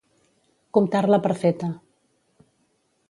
[0.77, 1.69] Comptar-la per feta.